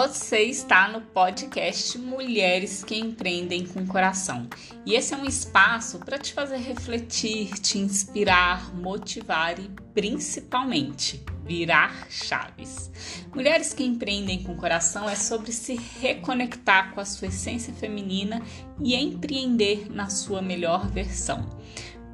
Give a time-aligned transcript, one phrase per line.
[0.00, 4.48] Você está no podcast Mulheres que Empreendem com Coração.
[4.86, 12.06] E esse é um espaço para te fazer refletir, te inspirar, motivar e principalmente virar
[12.08, 12.92] chaves.
[13.34, 18.40] Mulheres que Empreendem com Coração é sobre se reconectar com a sua essência feminina
[18.80, 21.44] e empreender na sua melhor versão.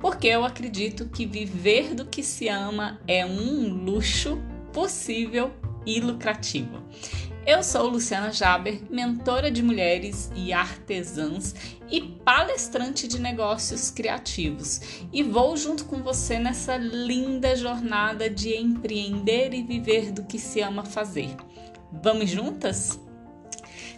[0.01, 4.43] Porque eu acredito que viver do que se ama é um luxo
[4.73, 5.53] possível
[5.85, 6.83] e lucrativo.
[7.47, 11.55] Eu sou Luciana Jaber, mentora de mulheres e artesãs
[11.91, 14.81] e palestrante de negócios criativos,
[15.13, 20.63] e vou junto com você nessa linda jornada de empreender e viver do que se
[20.63, 21.37] ama fazer.
[21.93, 22.99] Vamos juntas?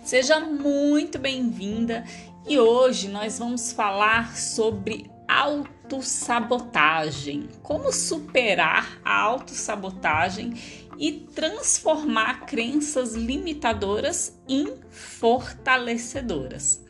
[0.03, 2.03] Seja muito bem-vinda
[2.49, 7.49] e hoje nós vamos falar sobre autossabotagem.
[7.63, 16.85] Como superar a autossabotagem e transformar crenças limitadoras em fortalecedoras.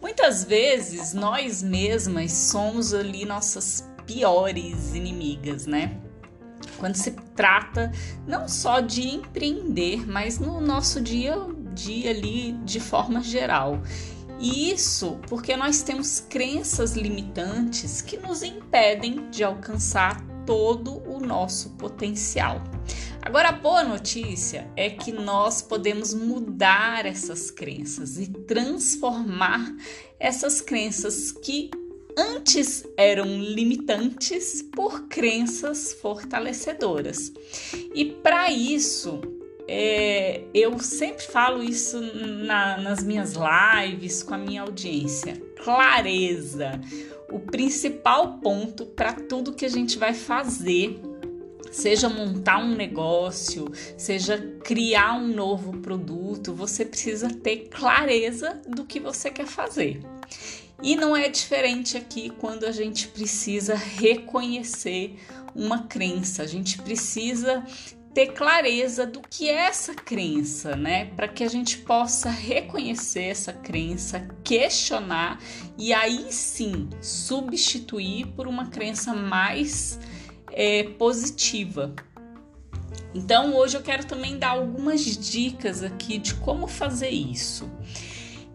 [0.00, 5.98] Muitas vezes nós mesmas somos ali nossas piores inimigas, né?
[6.78, 7.92] Quando se trata
[8.26, 13.80] não só de empreender, mas no nosso dia a dia ali de forma geral.
[14.38, 21.70] E isso porque nós temos crenças limitantes que nos impedem de alcançar todo o nosso
[21.70, 22.62] potencial.
[23.24, 29.74] Agora, a boa notícia é que nós podemos mudar essas crenças e transformar
[30.20, 31.70] essas crenças que
[32.18, 37.32] antes eram limitantes por crenças fortalecedoras.
[37.94, 39.22] E para isso,
[39.66, 41.98] é, eu sempre falo isso
[42.44, 46.78] na, nas minhas lives com a minha audiência: clareza,
[47.32, 51.00] o principal ponto para tudo que a gente vai fazer
[51.74, 59.00] seja montar um negócio, seja criar um novo produto, você precisa ter clareza do que
[59.00, 60.00] você quer fazer.
[60.82, 65.16] E não é diferente aqui quando a gente precisa reconhecer
[65.54, 67.64] uma crença, a gente precisa
[68.12, 71.06] ter clareza do que é essa crença, né?
[71.16, 75.40] Para que a gente possa reconhecer essa crença, questionar
[75.76, 79.98] e aí sim substituir por uma crença mais
[80.54, 81.92] é, positiva.
[83.12, 87.70] Então, hoje eu quero também dar algumas dicas aqui de como fazer isso.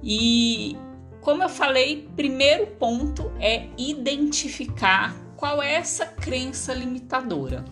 [0.02, 0.78] E,
[1.22, 7.64] como eu falei, primeiro ponto é identificar qual é essa crença limitadora.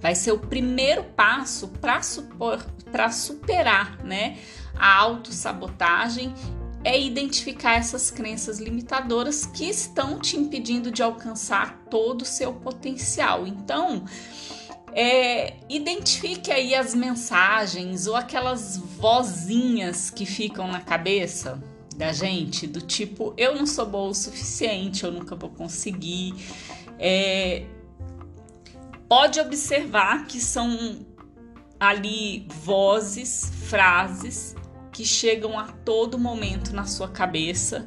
[0.00, 4.38] Vai ser o primeiro passo para superar né,
[4.74, 6.34] a autossabotagem
[6.84, 13.46] é identificar essas crenças limitadoras que estão te impedindo de alcançar todo o seu potencial.
[13.46, 14.04] Então,
[14.92, 21.58] é, identifique aí as mensagens ou aquelas vozinhas que ficam na cabeça
[21.96, 26.34] da gente, do tipo, eu não sou boa o suficiente, eu nunca vou conseguir.
[26.98, 27.64] É,
[29.08, 31.06] pode observar que são
[31.80, 34.54] ali vozes, frases
[34.94, 37.86] que chegam a todo momento na sua cabeça.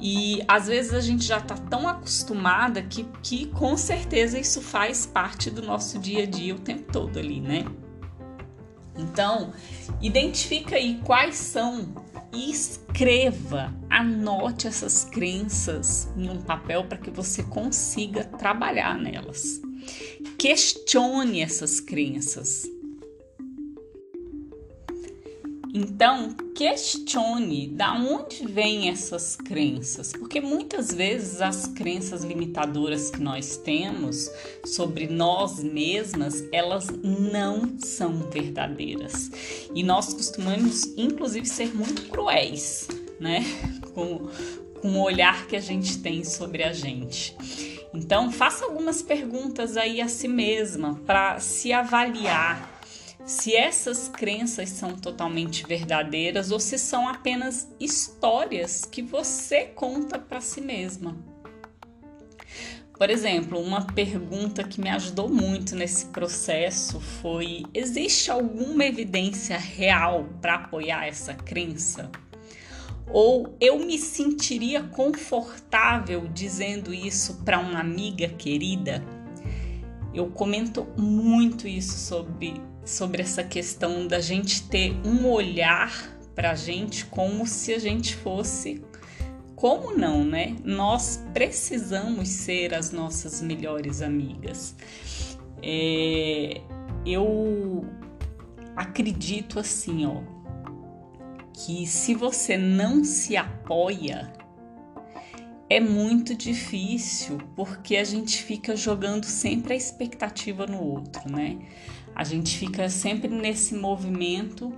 [0.00, 5.04] E às vezes a gente já está tão acostumada que, que com certeza isso faz
[5.04, 7.66] parte do nosso dia a dia o tempo todo ali, né?
[8.96, 9.52] Então,
[10.00, 11.94] identifica aí quais são
[12.32, 19.60] e escreva, anote essas crenças em um papel para que você consiga trabalhar nelas.
[20.38, 22.64] Questione essas crenças.
[25.72, 33.56] Então, questione da onde vêm essas crenças, porque muitas vezes as crenças limitadoras que nós
[33.56, 34.28] temos
[34.64, 39.30] sobre nós mesmas, elas não são verdadeiras.
[39.72, 42.88] E nós costumamos, inclusive, ser muito cruéis,
[43.20, 43.44] né?
[43.94, 44.28] Com,
[44.80, 47.36] com o olhar que a gente tem sobre a gente.
[47.92, 52.69] Então, faça algumas perguntas aí a si mesma para se avaliar
[53.24, 60.40] se essas crenças são totalmente verdadeiras ou se são apenas histórias que você conta para
[60.40, 61.16] si mesma.
[63.00, 70.28] Por exemplo, uma pergunta que me ajudou muito nesse processo foi: existe alguma evidência real
[70.42, 72.10] para apoiar essa crença?
[73.12, 79.02] Ou eu me sentiria confortável dizendo isso para uma amiga querida?
[80.12, 86.54] Eu comento muito isso sobre sobre essa questão da gente ter um olhar para a
[86.54, 88.82] gente como se a gente fosse.
[89.54, 90.56] Como não, né?
[90.64, 94.74] Nós precisamos ser as nossas melhores amigas.
[95.62, 96.60] É,
[97.04, 97.84] eu
[98.74, 100.22] acredito assim, ó,
[101.52, 104.32] que se você não se apoia,
[105.70, 111.60] é muito difícil porque a gente fica jogando sempre a expectativa no outro, né?
[112.12, 114.74] A gente fica sempre nesse movimento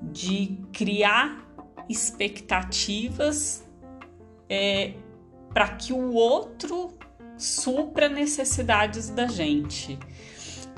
[0.00, 1.46] de criar
[1.86, 3.62] expectativas
[4.48, 4.94] é,
[5.52, 6.96] para que o outro
[7.36, 9.98] supra necessidades da gente.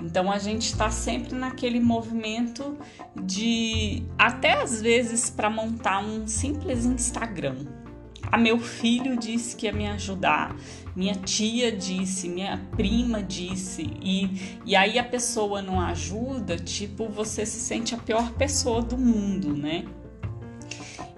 [0.03, 2.77] Então a gente está sempre naquele movimento
[3.23, 7.84] de, até às vezes, para montar um simples Instagram.
[8.31, 10.57] A meu filho disse que ia me ajudar,
[10.95, 17.45] minha tia disse, minha prima disse, e, e aí a pessoa não ajuda, tipo, você
[17.45, 19.85] se sente a pior pessoa do mundo, né?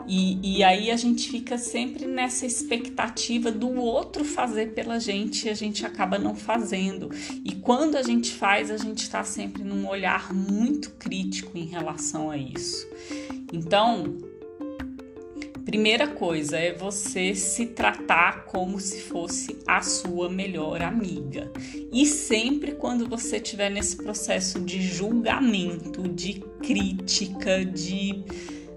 [0.09, 5.51] E, e aí a gente fica sempre nessa expectativa do outro fazer pela gente e
[5.51, 7.11] a gente acaba não fazendo.
[7.45, 12.31] E quando a gente faz, a gente está sempre num olhar muito crítico em relação
[12.31, 12.87] a isso.
[13.53, 14.17] Então,
[15.77, 21.53] primeira coisa é você se tratar como se fosse a sua melhor amiga.
[21.93, 28.25] E sempre quando você estiver nesse processo de julgamento, de crítica, de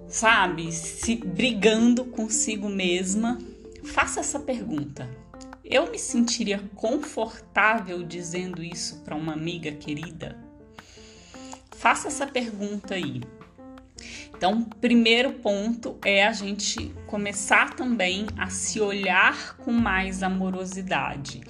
[0.10, 3.38] sabe, se brigando consigo mesma,
[3.82, 5.10] faça essa pergunta.
[5.64, 10.38] Eu me sentiria confortável dizendo isso para uma amiga querida?
[11.72, 13.22] Faça essa pergunta aí.
[14.36, 21.42] Então, primeiro ponto é a gente começar também a se olhar com mais amorosidade,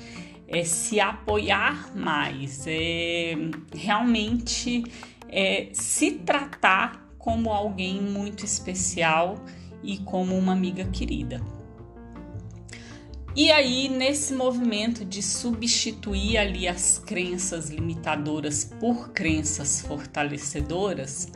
[0.47, 3.35] é se apoiar mais, é
[3.73, 4.83] realmente
[5.27, 9.43] é, se tratar como alguém muito especial
[9.83, 11.41] e como uma amiga querida.
[13.35, 21.31] E aí, nesse movimento de substituir ali as crenças limitadoras por crenças fortalecedoras,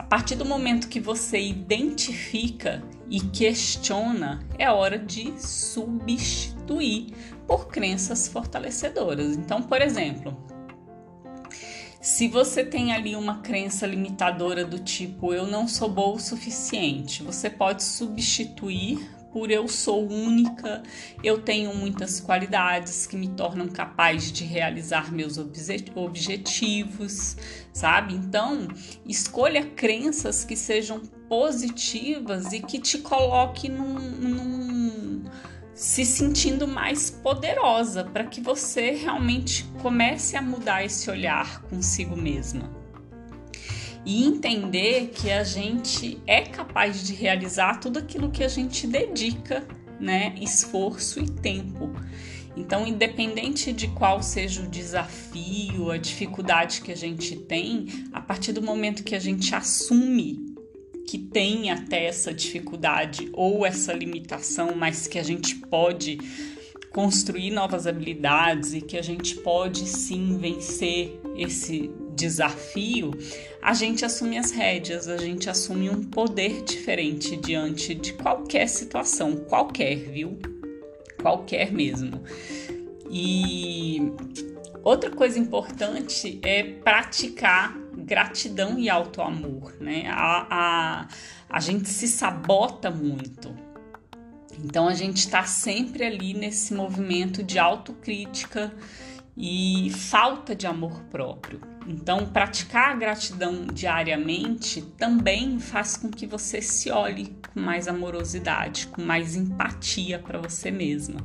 [0.00, 7.12] a partir do momento que você identifica e questiona, é hora de substituir
[7.46, 9.36] por crenças fortalecedoras.
[9.36, 10.34] Então, por exemplo,
[12.00, 17.22] se você tem ali uma crença limitadora do tipo eu não sou boa o suficiente,
[17.22, 20.82] você pode substituir por eu sou única,
[21.22, 25.38] eu tenho muitas qualidades que me tornam capaz de realizar meus
[25.94, 27.36] objetivos,
[27.72, 28.14] sabe?
[28.14, 28.68] Então,
[29.06, 35.24] escolha crenças que sejam positivas e que te coloque num, num
[35.74, 42.79] se sentindo mais poderosa para que você realmente comece a mudar esse olhar consigo mesma.
[44.04, 49.66] E entender que a gente é capaz de realizar tudo aquilo que a gente dedica,
[50.00, 51.90] né, esforço e tempo.
[52.56, 58.52] Então, independente de qual seja o desafio, a dificuldade que a gente tem, a partir
[58.52, 60.50] do momento que a gente assume
[61.06, 66.18] que tem até essa dificuldade ou essa limitação, mas que a gente pode
[66.92, 73.12] construir novas habilidades e que a gente pode sim vencer esse desafio,
[73.62, 79.36] a gente assume as rédeas, a gente assume um poder diferente diante de qualquer situação,
[79.36, 80.38] qualquer, viu?
[81.20, 82.22] Qualquer mesmo.
[83.10, 84.12] E
[84.82, 90.04] outra coisa importante é praticar gratidão e auto-amor, né?
[90.08, 91.08] A, a,
[91.48, 93.54] a gente se sabota muito.
[94.64, 98.72] Então a gente está sempre ali nesse movimento de autocrítica
[99.36, 101.60] e falta de amor próprio.
[101.86, 108.86] Então, praticar a gratidão diariamente também faz com que você se olhe com mais amorosidade,
[108.88, 111.20] com mais empatia para você mesma,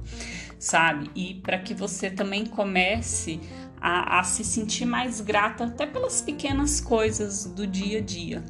[0.58, 1.12] sabe?
[1.14, 3.40] E para que você também comece
[3.80, 8.44] a, a se sentir mais grata até pelas pequenas coisas do dia a dia.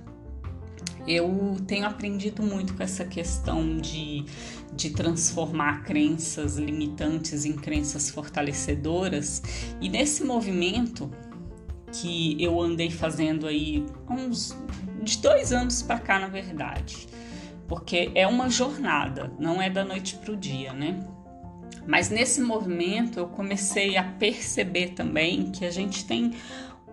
[1.08, 4.26] Eu tenho aprendido muito com essa questão de,
[4.74, 9.44] de transformar crenças limitantes em crenças fortalecedoras,
[9.80, 11.12] e nesse movimento
[12.02, 14.58] que eu andei fazendo aí uns
[15.02, 17.08] de dois anos para cá, na verdade,
[17.68, 21.00] porque é uma jornada, não é da noite para o dia, né?
[21.88, 26.34] Mas nesse movimento eu comecei a perceber também que a gente tem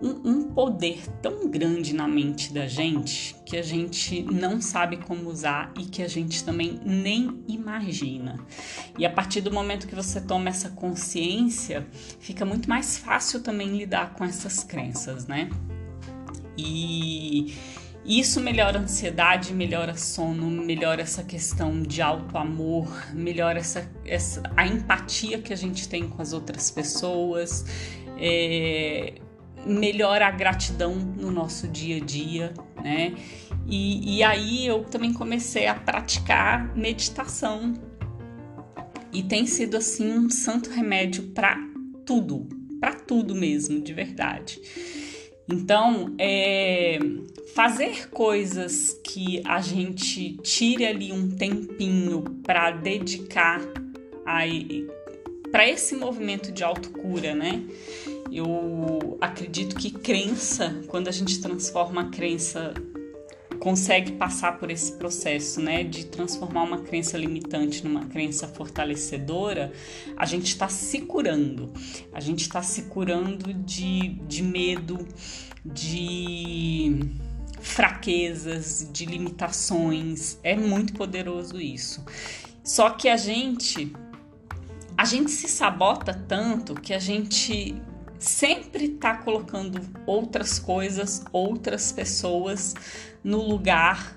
[0.02, 5.30] um, um, poder tão grande na mente da gente que a gente não sabe como
[5.30, 8.38] usar e que a gente também nem imagina.
[8.98, 11.86] E a partir do momento que você toma essa consciência,
[12.18, 15.48] fica muito mais fácil também lidar com essas crenças, né?
[16.58, 17.54] E
[18.04, 24.42] isso melhora a ansiedade, melhora sono, melhora essa questão de alto amor, melhora essa, essa,
[24.56, 27.64] a empatia que a gente tem com as outras pessoas,
[28.18, 29.14] é,
[29.66, 33.14] melhora a gratidão no nosso dia a dia, né?
[33.66, 37.74] E, e aí eu também comecei a praticar meditação.
[39.12, 41.58] E tem sido assim um santo remédio para
[42.06, 42.48] tudo,
[42.80, 44.60] para tudo mesmo, de verdade.
[45.48, 46.98] Então, é,
[47.54, 53.60] fazer coisas que a gente tire ali um tempinho para dedicar
[55.50, 57.62] para esse movimento de autocura, né?
[58.32, 62.72] Eu acredito que crença, quando a gente transforma a crença
[63.62, 69.72] consegue passar por esse processo, né, de transformar uma crença limitante numa crença fortalecedora,
[70.16, 71.72] a gente está se curando.
[72.12, 75.06] A gente está se curando de, de medo,
[75.64, 77.08] de
[77.60, 80.38] fraquezas, de limitações.
[80.42, 82.04] É muito poderoso isso.
[82.64, 83.92] Só que a gente
[84.96, 87.80] a gente se sabota tanto que a gente
[88.24, 92.74] sempre está colocando outras coisas, outras pessoas
[93.22, 94.16] no lugar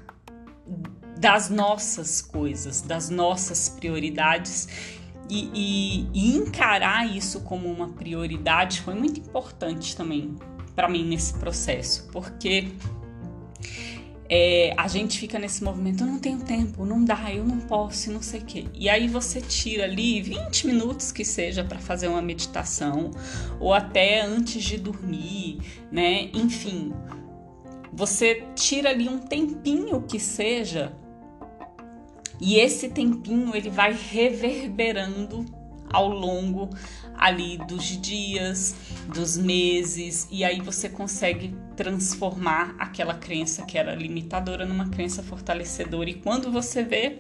[1.18, 4.68] das nossas coisas, das nossas prioridades.
[5.28, 10.36] E, e, e encarar isso como uma prioridade foi muito importante também
[10.76, 12.68] para mim nesse processo, porque
[14.28, 18.12] é, a gente fica nesse movimento, eu não tenho tempo, não dá, eu não posso,
[18.12, 18.66] não sei o quê.
[18.74, 23.12] E aí você tira ali 20 minutos que seja para fazer uma meditação,
[23.60, 25.60] ou até antes de dormir,
[25.92, 26.30] né?
[26.34, 26.92] Enfim,
[27.94, 30.92] você tira ali um tempinho que seja,
[32.42, 35.46] e esse tempinho ele vai reverberando
[35.94, 36.70] ao longo
[37.16, 38.76] ali dos dias,
[39.14, 46.10] dos meses, e aí você consegue transformar aquela crença que era limitadora numa crença fortalecedora.
[46.10, 47.20] E quando você vê,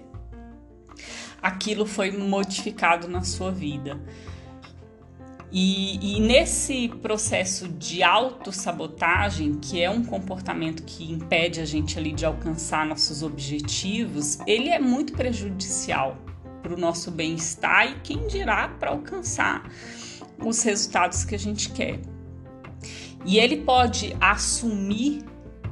[1.41, 3.99] aquilo foi modificado na sua vida.
[5.51, 12.11] E, e, nesse processo de autossabotagem, que é um comportamento que impede a gente ali
[12.11, 16.17] de alcançar nossos objetivos, ele é muito prejudicial
[16.61, 19.69] para o nosso bem-estar e quem dirá para alcançar
[20.43, 22.01] os resultados que a gente quer.
[23.25, 25.23] E ele pode assumir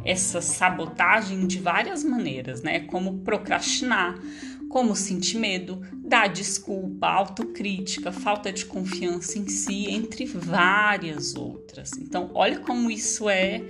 [0.04, 2.82] essa sabotagem de várias maneiras, né?
[2.82, 4.20] Como procrastinar,
[4.68, 11.92] como sentir medo, dar desculpa, autocrítica, falta de confiança em si, entre várias outras.
[11.94, 13.62] Então, olha como isso é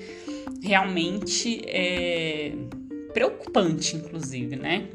[0.61, 2.53] realmente é,
[3.13, 4.87] preocupante, inclusive, né?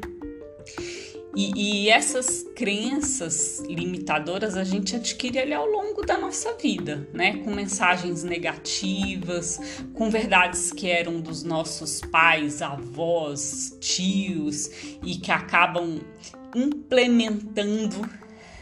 [1.39, 7.37] E, e, essas crenças limitadoras a gente adquire ali ao longo da nossa vida, né?
[7.37, 9.57] Com mensagens negativas,
[9.93, 14.69] com verdades que eram dos nossos pais, avós, tios
[15.01, 16.01] e que acabam
[16.53, 18.01] implementando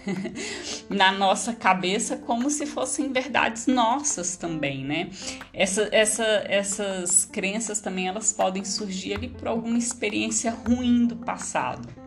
[0.87, 5.09] na nossa cabeça como se fossem verdades nossas também, né?
[5.51, 12.05] Essa, essa, essas crenças também elas podem surgir ali por alguma experiência ruim do passado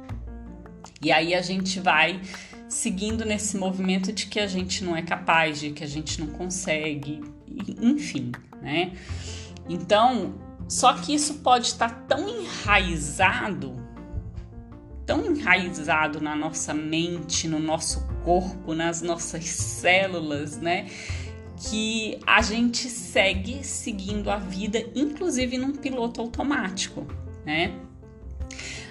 [1.02, 2.21] e aí a gente vai
[2.69, 6.28] seguindo nesse movimento de que a gente não é capaz, de que a gente não
[6.28, 7.21] consegue,
[7.80, 8.92] enfim, né?
[9.69, 10.35] Então,
[10.69, 13.76] só que isso pode estar tão enraizado,
[15.07, 20.87] tão enraizado na nossa mente, no nosso corpo, nas nossas células, né?
[21.69, 27.07] Que a gente segue seguindo a vida, inclusive num piloto automático,
[27.45, 27.75] né?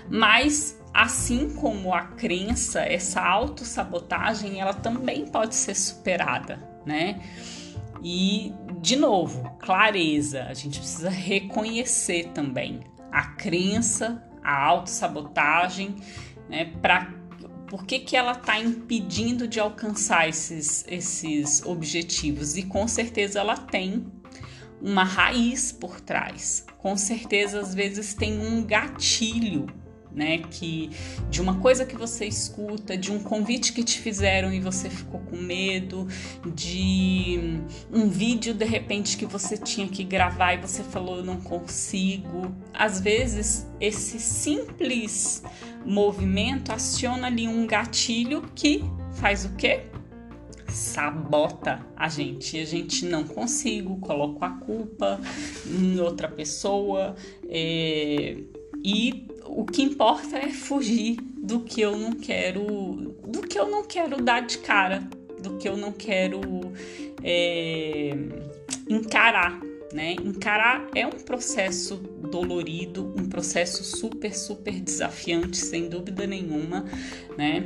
[0.09, 7.21] Mas Assim como a crença, essa autossabotagem, ela também pode ser superada, né?
[8.03, 12.81] E, de novo, clareza, a gente precisa reconhecer também
[13.11, 15.95] a crença, a autossabotagem,
[16.49, 16.73] né?
[16.81, 17.13] Para
[17.69, 22.57] por que, que ela está impedindo de alcançar esses, esses objetivos?
[22.57, 24.11] E com certeza ela tem
[24.81, 26.65] uma raiz por trás.
[26.79, 29.67] Com certeza, às vezes, tem um gatilho
[30.11, 30.39] né?
[30.39, 30.89] Que
[31.29, 35.19] de uma coisa que você escuta, de um convite que te fizeram e você ficou
[35.21, 36.07] com medo,
[36.53, 37.59] de
[37.91, 42.53] um vídeo de repente que você tinha que gravar e você falou não consigo.
[42.73, 45.43] Às vezes esse simples
[45.85, 49.89] movimento aciona ali um gatilho que faz o quê?
[50.71, 52.59] sabota a gente.
[52.59, 55.19] A gente não consigo, coloco a culpa
[55.67, 57.15] em outra pessoa.
[57.47, 58.37] É,
[58.83, 63.83] e o que importa é fugir do que eu não quero, do que eu não
[63.83, 65.07] quero dar de cara,
[65.41, 66.41] do que eu não quero
[67.23, 68.11] é,
[68.89, 69.59] encarar,
[69.93, 70.13] né?
[70.13, 76.85] Encarar é um processo dolorido, um processo super, super desafiante, sem dúvida nenhuma,
[77.37, 77.65] né?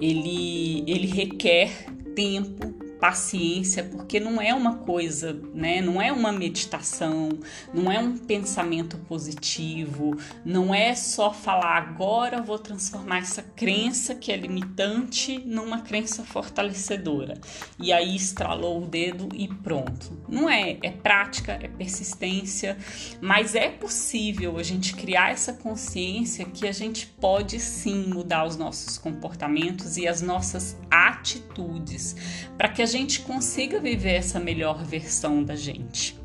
[0.00, 5.80] Ele, ele requer tempo, paciência, porque não é uma coisa, né?
[5.80, 7.30] Não é uma meditação,
[7.72, 14.32] não é um pensamento positivo, não é só falar agora vou transformar essa crença que
[14.32, 17.34] é limitante numa crença fortalecedora.
[17.78, 20.18] E aí estralou o dedo e pronto.
[20.28, 22.76] Não é, é prática, é persistência,
[23.20, 28.56] mas é possível a gente criar essa consciência que a gente pode sim mudar os
[28.56, 32.16] nossos comportamentos e as nossas atitudes
[32.56, 36.18] para que a gente consiga viver essa melhor versão da gente.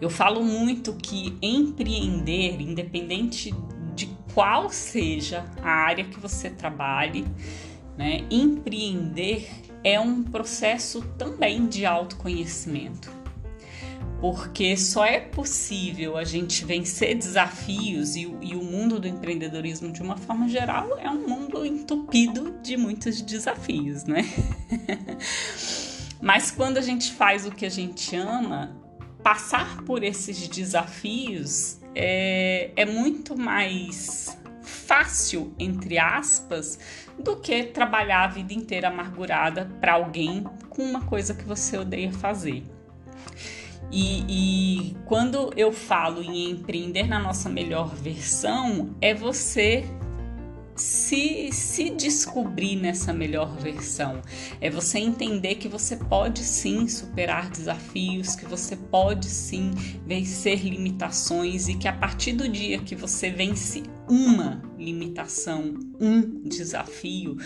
[0.00, 3.54] Eu falo muito que empreender, independente
[3.94, 7.24] de qual seja a área que você trabalhe,
[7.96, 9.48] né, empreender
[9.84, 13.21] é um processo também de autoconhecimento
[14.22, 20.00] porque só é possível a gente vencer desafios e, e, o mundo do empreendedorismo, de
[20.00, 24.22] uma forma geral, é um mundo entupido de muitos desafios, né?
[26.22, 28.76] Mas quando a gente faz o que a gente ama,
[29.24, 36.78] passar por esses desafios é, é muito mais fácil, entre aspas,
[37.18, 42.12] do que trabalhar a vida inteira amargurada para alguém com uma coisa que você odeia
[42.12, 42.62] fazer.
[43.92, 49.84] E, e, quando eu falo em empreender na nossa melhor versão, é você
[50.74, 54.22] se, se descobrir nessa melhor versão.
[54.60, 59.72] É você entender que você pode sim superar desafios, que você pode sim
[60.06, 67.36] vencer limitações e que a partir do dia que você vence uma limitação, um desafio,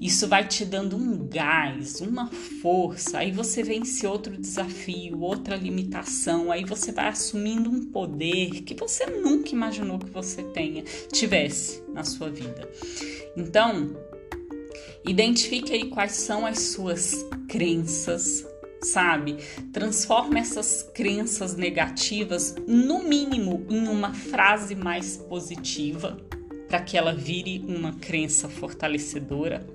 [0.00, 3.18] isso vai te dando um gás, uma força.
[3.18, 9.06] Aí você vence outro desafio, outra limitação, aí você vai assumindo um poder que você
[9.06, 12.68] nunca imaginou que você tenha, tivesse na sua vida.
[13.36, 13.94] Então,
[15.06, 18.46] identifique aí quais são as suas crenças,
[18.82, 19.36] sabe?
[19.72, 26.18] Transforma essas crenças negativas, no mínimo, em uma frase mais positiva,
[26.68, 29.66] para que ela vire uma crença fortalecedora.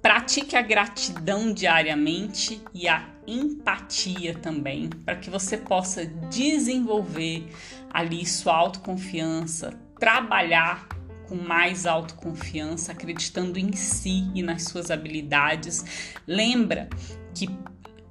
[0.00, 7.46] Pratique a gratidão diariamente e a empatia também, para que você possa desenvolver
[7.88, 10.88] ali sua autoconfiança, trabalhar
[11.32, 16.12] com mais autoconfiança, acreditando em si e nas suas habilidades.
[16.26, 16.90] Lembra
[17.34, 17.48] que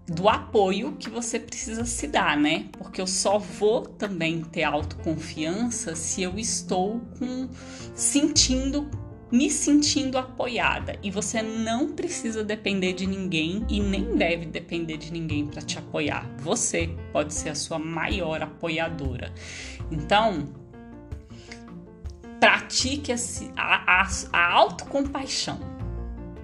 [0.08, 2.66] do apoio que você precisa se dar, né?
[2.72, 7.48] Porque eu só vou também ter autoconfiança se eu estou com
[7.94, 8.90] sentindo
[9.32, 15.14] me sentindo apoiada e você não precisa depender de ninguém e nem deve depender de
[15.14, 16.30] ninguém para te apoiar.
[16.40, 19.34] Você pode ser a sua maior apoiadora.
[19.90, 20.50] Então,
[22.42, 25.60] pratique a, a, a autocompaixão,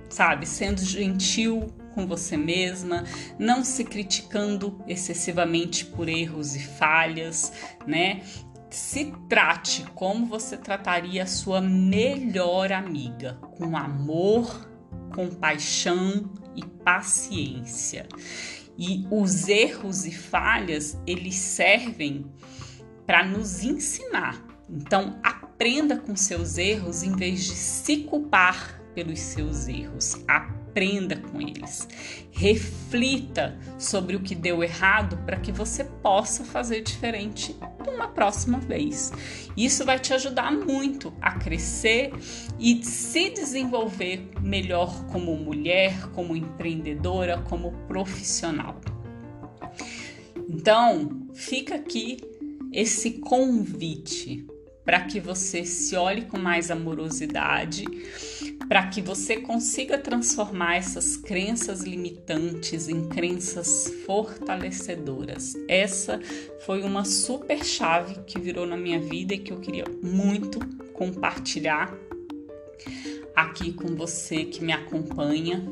[0.07, 0.45] sabe?
[0.45, 3.03] Sendo gentil com você mesma,
[3.39, 7.51] não se criticando excessivamente por erros e falhas,
[7.87, 8.21] né?
[8.69, 14.69] Se trate como você trataria a sua melhor amiga, com amor,
[15.15, 18.07] compaixão e paciência.
[18.77, 22.27] E os erros e falhas, eles servem
[23.07, 24.45] para nos ensinar.
[24.69, 25.19] Então,
[25.57, 30.23] aprenda com seus erros em vez de se culpar pelos seus erros.
[30.27, 31.87] Aprenda com eles.
[32.29, 37.55] Reflita sobre o que deu errado para que você possa fazer diferente
[37.87, 39.11] uma próxima vez.
[39.57, 42.13] Isso vai te ajudar muito a crescer
[42.59, 48.79] e se desenvolver melhor como mulher, como empreendedora, como profissional.
[50.47, 52.17] Então, fica aqui
[52.71, 54.45] esse convite
[54.87, 57.83] para que você se olhe com mais amorosidade,
[58.69, 65.55] para que você consiga transformar essas crenças limitantes em crenças fortalecedoras.
[65.67, 66.21] Essa
[66.65, 70.57] foi uma super chave que virou na minha vida e que eu queria muito
[70.93, 71.93] compartilhar
[73.35, 75.65] aqui com você que me acompanha.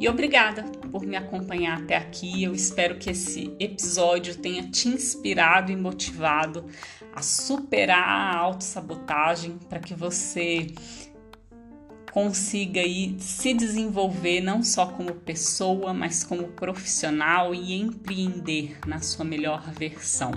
[0.00, 2.42] E obrigada por me acompanhar até aqui.
[2.42, 6.66] Eu espero que esse episódio tenha te inspirado e motivado
[7.14, 10.66] a superar a autossabotagem para que você
[12.12, 19.24] consiga aí se desenvolver não só como pessoa, mas como profissional e empreender na sua
[19.24, 20.32] melhor versão.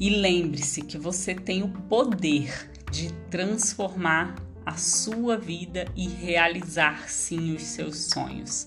[0.00, 4.36] E lembre-se que você tem o poder de transformar
[4.68, 8.66] a sua vida e realizar sim os seus sonhos.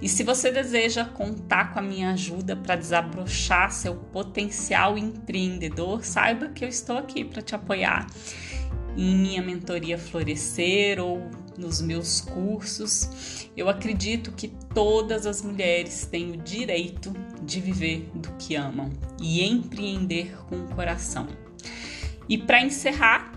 [0.00, 6.48] E se você deseja contar com a minha ajuda para desabrochar seu potencial empreendedor, saiba
[6.48, 8.06] que eu estou aqui para te apoiar
[8.96, 13.48] em minha mentoria Florescer ou nos meus cursos.
[13.56, 17.12] Eu acredito que todas as mulheres têm o direito
[17.42, 21.28] de viver do que amam e empreender com o coração.
[22.28, 23.31] E para encerrar,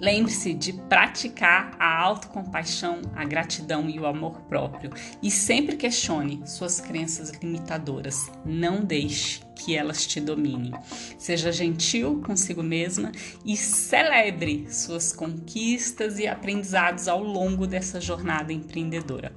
[0.00, 4.92] Lembre-se de praticar a autocompaixão, a gratidão e o amor próprio.
[5.22, 8.30] E sempre questione suas crenças limitadoras.
[8.44, 10.72] Não deixe que elas te dominem.
[11.18, 13.10] Seja gentil consigo mesma
[13.44, 19.32] e celebre suas conquistas e aprendizados ao longo dessa jornada empreendedora.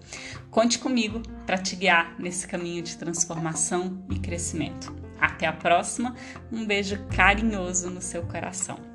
[0.52, 4.95] Conte comigo para te guiar nesse caminho de transformação e crescimento.
[5.19, 6.15] Até a próxima,
[6.52, 8.90] um beijo carinhoso no seu coração.